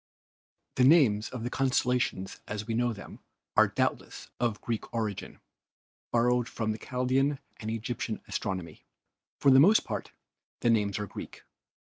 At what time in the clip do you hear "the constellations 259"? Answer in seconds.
3.67-4.49